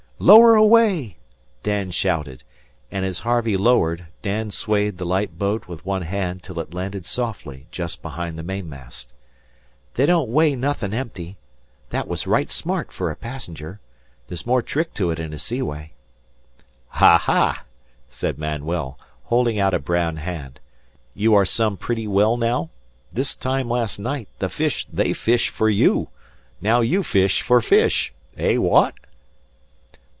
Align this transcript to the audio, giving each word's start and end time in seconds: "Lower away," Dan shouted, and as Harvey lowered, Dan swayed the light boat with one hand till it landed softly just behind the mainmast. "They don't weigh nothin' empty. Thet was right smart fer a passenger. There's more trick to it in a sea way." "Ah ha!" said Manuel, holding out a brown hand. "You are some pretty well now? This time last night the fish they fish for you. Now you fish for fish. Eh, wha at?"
"Lower 0.23 0.53
away," 0.53 1.17
Dan 1.63 1.89
shouted, 1.89 2.43
and 2.91 3.03
as 3.05 3.21
Harvey 3.21 3.57
lowered, 3.57 4.05
Dan 4.21 4.51
swayed 4.51 4.99
the 4.99 5.05
light 5.05 5.39
boat 5.39 5.67
with 5.67 5.83
one 5.83 6.03
hand 6.03 6.43
till 6.43 6.59
it 6.59 6.75
landed 6.75 7.05
softly 7.05 7.65
just 7.71 8.03
behind 8.03 8.37
the 8.37 8.43
mainmast. 8.43 9.13
"They 9.95 10.05
don't 10.05 10.29
weigh 10.29 10.55
nothin' 10.55 10.93
empty. 10.93 11.37
Thet 11.89 12.07
was 12.07 12.27
right 12.27 12.51
smart 12.51 12.91
fer 12.91 13.09
a 13.09 13.15
passenger. 13.15 13.79
There's 14.27 14.45
more 14.45 14.61
trick 14.61 14.93
to 14.93 15.09
it 15.09 15.17
in 15.17 15.33
a 15.33 15.39
sea 15.39 15.63
way." 15.63 15.93
"Ah 16.93 17.17
ha!" 17.17 17.63
said 18.07 18.37
Manuel, 18.37 18.99
holding 19.23 19.57
out 19.57 19.73
a 19.73 19.79
brown 19.79 20.17
hand. 20.17 20.59
"You 21.15 21.33
are 21.33 21.47
some 21.47 21.77
pretty 21.77 22.05
well 22.05 22.37
now? 22.37 22.69
This 23.11 23.33
time 23.33 23.67
last 23.69 23.97
night 23.97 24.27
the 24.37 24.49
fish 24.49 24.85
they 24.93 25.13
fish 25.13 25.49
for 25.49 25.67
you. 25.67 26.09
Now 26.61 26.81
you 26.81 27.01
fish 27.01 27.41
for 27.41 27.59
fish. 27.59 28.13
Eh, 28.37 28.57
wha 28.57 28.89
at?" 28.89 28.93